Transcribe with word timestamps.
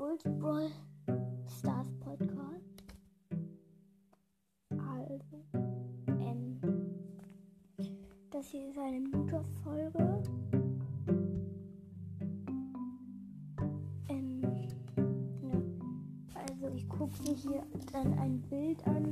Leons 0.00 0.22
Brawl 0.38 0.70
Stars 1.58 1.88
Podcast. 2.00 2.84
Also, 4.70 5.44
ähm, 6.20 6.60
das 8.30 8.46
hier 8.46 8.68
ist 8.68 8.78
eine 8.78 9.00
Minute-Folge. 9.00 10.22
Ähm, 14.08 14.40
ja. 15.42 15.62
Also, 16.34 16.74
ich 16.74 16.88
gucke 16.88 17.20
mir 17.24 17.34
hier 17.34 17.66
dann 17.92 18.18
ein 18.18 18.40
Bild 18.42 18.86
an. 18.86 19.10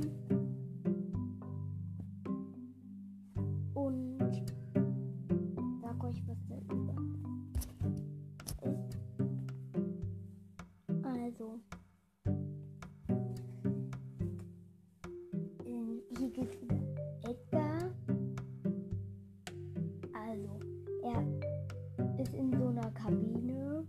Er 21.07 22.21
ist 22.21 22.33
in 22.33 22.51
so 22.51 22.67
einer 22.67 22.91
Kabine. 22.91 23.85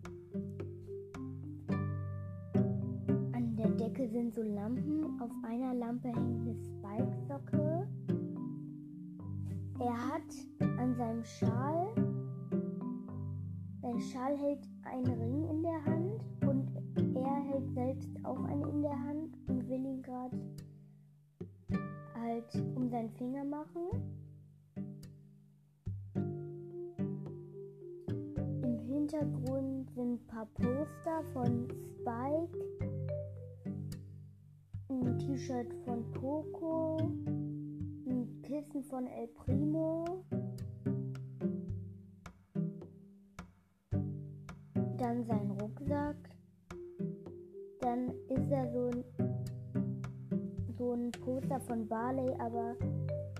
An 3.32 3.56
der 3.56 3.70
Decke 3.70 4.08
sind 4.08 4.34
so 4.34 4.42
Lampen. 4.42 5.20
Auf 5.20 5.30
einer 5.42 5.74
Lampe 5.74 6.08
hängt 6.08 6.40
eine 6.40 6.54
Spike-Socke. 6.54 7.88
Er 9.80 10.08
hat 10.08 10.76
an 10.78 10.94
seinem 10.96 11.24
Schal, 11.24 11.88
sein 13.80 14.00
Schal 14.00 14.36
hält 14.36 14.68
einen 14.82 15.06
Ring 15.06 15.48
in 15.50 15.62
der 15.62 15.84
Hand 15.84 16.24
und 16.42 17.16
er 17.16 17.42
hält 17.44 17.72
selbst 17.74 18.10
auch 18.24 18.42
einen 18.44 18.68
in 18.68 18.82
der 18.82 18.98
Hand 18.98 19.36
und 19.46 19.68
will 19.68 19.84
ihn 19.84 20.02
gerade 20.02 20.36
halt 22.20 22.54
um 22.74 22.88
seinen 22.90 23.10
Finger 23.10 23.44
machen. 23.44 24.27
Hintergrund 29.10 29.90
sind 29.94 30.20
ein 30.20 30.26
paar 30.26 30.44
Poster 30.52 31.22
von 31.32 31.66
Spike, 31.94 32.58
ein 34.90 35.18
T-Shirt 35.18 35.72
von 35.86 36.12
Poco, 36.12 36.98
ein 38.06 38.42
Kissen 38.42 38.84
von 38.84 39.06
El 39.06 39.28
Primo. 39.28 40.04
Dann 44.98 45.24
sein 45.24 45.52
Rucksack. 45.52 46.16
Dann 47.80 48.10
ist 48.28 48.50
da 48.50 48.70
so 48.70 48.90
ein, 48.90 49.04
so 50.76 50.92
ein 50.92 51.10
Poster 51.12 51.60
von 51.60 51.88
Barley, 51.88 52.30
aber 52.38 52.76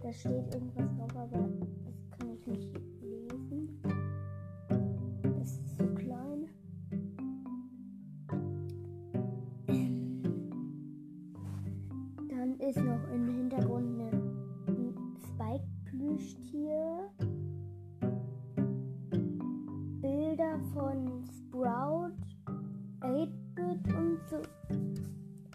da 0.03 0.11
steht 0.15 0.55
irgendwas 0.55 0.97
drauf, 0.97 1.15
aber 1.15 1.51
das 1.85 2.19
kann 2.19 2.31
ich 2.31 2.47
nicht 2.47 2.88
ist 12.69 12.85
noch 12.85 13.03
im 13.15 13.27
Hintergrund 13.35 13.99
ein 13.99 15.17
Spike-Plüschtier. 15.27 17.09
Bilder 20.03 20.61
von 20.75 21.25
Sprout, 21.25 22.13
8-Bit 23.01 23.95
und 23.95 24.19
so. 24.29 24.43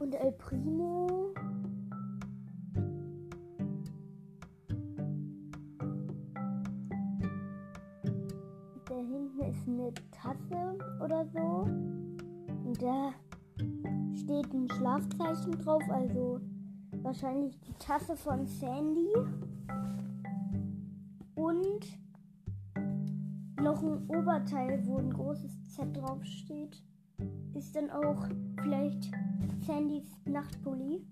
Und 0.03 0.15
El 0.15 0.31
Primo. 0.31 1.35
Da 8.89 8.95
hinten 8.95 9.39
ist 9.51 9.67
eine 9.67 9.93
Tasse 10.09 10.77
oder 10.99 11.27
so. 11.27 11.67
Und 12.65 12.81
da 12.81 13.13
steht 14.15 14.51
ein 14.51 14.67
Schlafzeichen 14.71 15.51
drauf, 15.59 15.83
also 15.89 16.41
wahrscheinlich 17.03 17.59
die 17.61 17.73
Tasse 17.73 18.15
von 18.15 18.45
Sandy. 18.47 19.13
Und 21.35 21.85
noch 23.61 23.81
ein 23.83 24.07
Oberteil, 24.07 24.85
wo 24.85 24.97
ein 24.97 25.11
großes 25.11 25.75
Z 25.75 25.95
drauf 25.95 26.23
steht. 26.23 26.81
Ist 27.53 27.75
dann 27.75 27.89
auch 27.91 28.27
vielleicht 28.61 29.11
Sandys 29.65 30.09
Nachtpulli. 30.25 31.05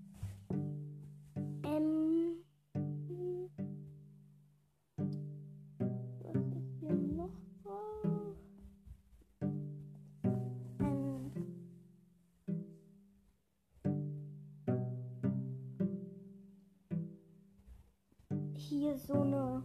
Hier 18.72 18.96
so 18.96 19.16
eine. 19.16 19.62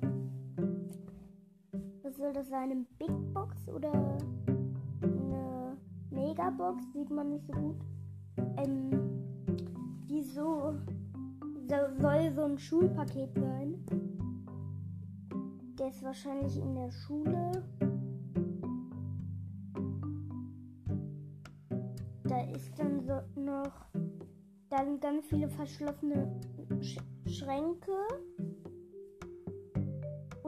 Was 2.02 2.16
soll 2.16 2.32
das 2.32 2.48
sein? 2.48 2.72
Eine 2.72 2.84
Big 2.98 3.32
Box 3.32 3.68
oder 3.68 3.92
eine 5.00 5.76
Megabox? 6.10 6.92
Sieht 6.92 7.10
man 7.10 7.28
nicht 7.28 7.46
so 7.46 7.52
gut. 7.52 7.76
Ähm, 8.56 8.90
die 10.10 10.24
so, 10.24 10.74
so 11.68 11.76
soll 12.00 12.32
so 12.32 12.42
ein 12.46 12.58
Schulpaket 12.58 13.32
sein. 13.36 13.86
Der 15.78 15.86
ist 15.86 16.02
wahrscheinlich 16.02 16.58
in 16.58 16.74
der 16.74 16.90
Schule. 16.90 17.52
Da 22.24 22.40
ist 22.52 22.76
dann 22.76 23.00
so 23.02 23.20
noch 23.40 23.72
dann 24.68 24.98
ganz 24.98 25.26
viele 25.26 25.48
verschlossene 25.48 26.40
Sch 26.80 26.98
Schränke. 27.28 27.92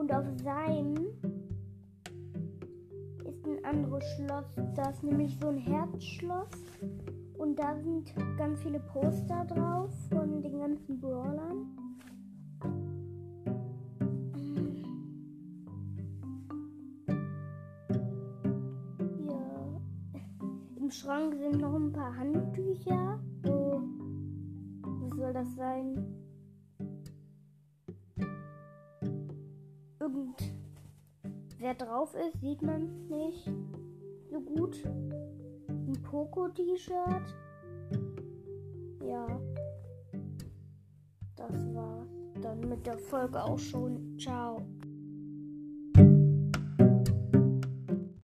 Und 0.09 0.15
auf 0.15 0.25
seinem 0.43 0.95
ist 3.25 3.45
ein 3.45 3.63
anderes 3.63 4.03
Schloss. 4.15 4.45
Da 4.75 4.89
ist 4.89 5.03
nämlich 5.03 5.37
so 5.39 5.49
ein 5.49 5.57
Herzschloss. 5.59 6.49
Und 7.37 7.59
da 7.59 7.77
sind 7.79 8.11
ganz 8.37 8.59
viele 8.63 8.79
Poster 8.79 9.45
drauf 9.45 9.91
von 10.09 10.41
den 10.41 10.57
ganzen 10.57 10.99
Brawlern. 10.99 11.67
Ja. 19.27 19.81
Im 20.75 20.89
Schrank 20.89 21.35
sind 21.35 21.61
noch 21.61 21.75
ein 21.75 21.91
paar 21.91 22.17
Handtücher. 22.17 23.19
So. 23.43 23.83
Was 24.81 25.17
soll 25.17 25.33
das 25.33 25.55
sein? 25.55 26.28
Irgendwer 30.09 31.73
drauf 31.75 32.15
ist, 32.15 32.39
sieht 32.41 32.61
man 32.61 33.07
nicht 33.07 33.49
so 34.31 34.39
gut. 34.39 34.83
Ein 35.67 35.93
Poco-T-Shirt. 36.03 37.35
Ja. 39.03 39.27
Das 41.35 41.73
war's 41.73 42.07
dann 42.41 42.59
mit 42.61 42.85
der 42.85 42.97
Folge 42.97 43.43
auch 43.43 43.59
schon. 43.59 44.17
Ciao. 44.17 44.61